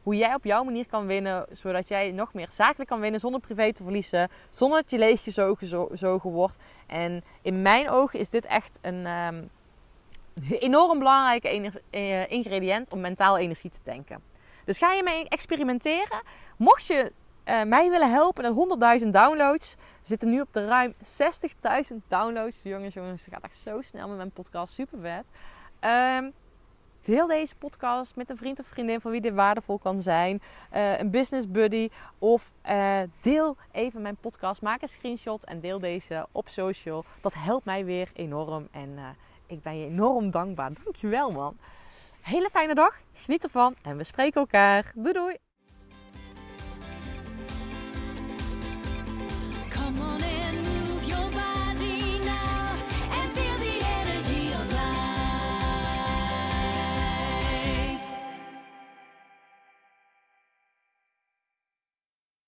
Hoe 0.08 0.16
jij 0.16 0.34
op 0.34 0.44
jouw 0.44 0.64
manier 0.64 0.86
kan 0.86 1.06
winnen, 1.06 1.46
zodat 1.50 1.88
jij 1.88 2.10
nog 2.10 2.34
meer 2.34 2.46
zakelijk 2.50 2.90
kan 2.90 3.00
winnen 3.00 3.20
zonder 3.20 3.40
privé 3.40 3.72
te 3.72 3.82
verliezen, 3.82 4.28
zonder 4.50 4.80
dat 4.80 4.90
je 4.90 4.98
leeggezogen 4.98 5.96
zogen 5.98 6.30
wordt. 6.30 6.56
En 6.86 7.24
in 7.42 7.62
mijn 7.62 7.90
ogen 7.90 8.18
is 8.18 8.30
dit 8.30 8.44
echt 8.44 8.78
een, 8.82 9.06
um, 9.06 9.50
enorm 10.68 10.98
belangrijke 10.98 11.72
ingrediënt 12.28 12.92
om 12.92 13.00
mentaal 13.00 13.38
energie 13.38 13.70
te 13.70 13.82
tanken. 13.82 14.22
Dus 14.64 14.78
ga 14.78 14.92
je 14.92 15.02
mee 15.02 15.28
experimenteren. 15.28 16.22
Mocht 16.56 16.86
je 16.86 17.12
uh, 17.44 17.62
mij 17.62 17.90
willen 17.90 18.10
helpen 18.10 18.42
naar 18.42 18.98
100.000 19.00 19.08
downloads. 19.08 19.74
We 19.74 20.06
zitten 20.06 20.30
nu 20.30 20.40
op 20.40 20.52
de 20.52 20.66
ruim 20.66 20.94
60.000 21.90 21.96
downloads. 22.08 22.56
Jongens, 22.62 22.94
jongens, 22.94 23.24
het 23.24 23.34
gaat 23.34 23.44
echt 23.44 23.58
zo 23.58 23.80
snel 23.82 24.08
met 24.08 24.16
mijn 24.16 24.30
podcast. 24.30 24.74
Super 24.74 24.98
vet. 25.00 25.26
Um, 26.20 26.32
deel 27.08 27.26
deze 27.26 27.56
podcast 27.56 28.16
met 28.16 28.30
een 28.30 28.36
vriend 28.36 28.58
of 28.58 28.66
vriendin 28.66 29.00
van 29.00 29.10
wie 29.10 29.20
dit 29.20 29.34
waardevol 29.34 29.78
kan 29.78 30.00
zijn. 30.00 30.42
Eh, 30.70 30.98
een 30.98 31.10
business 31.10 31.50
buddy. 31.50 31.88
Of 32.18 32.52
eh, 32.62 33.00
deel 33.20 33.56
even 33.72 34.02
mijn 34.02 34.16
podcast. 34.16 34.62
Maak 34.62 34.82
een 34.82 34.88
screenshot 34.88 35.44
en 35.44 35.60
deel 35.60 35.78
deze 35.78 36.26
op 36.32 36.48
social. 36.48 37.04
Dat 37.20 37.34
helpt 37.34 37.64
mij 37.64 37.84
weer 37.84 38.10
enorm. 38.14 38.68
En 38.70 38.92
eh, 38.96 39.04
ik 39.46 39.62
ben 39.62 39.78
je 39.78 39.86
enorm 39.86 40.30
dankbaar. 40.30 40.70
Dankjewel 40.84 41.30
man. 41.30 41.56
Hele 42.20 42.50
fijne 42.50 42.74
dag. 42.74 43.00
Geniet 43.12 43.44
ervan. 43.44 43.74
En 43.82 43.96
we 43.96 44.04
spreken 44.04 44.40
elkaar. 44.40 44.92
Doei 44.94 45.12
doei. 45.12 45.47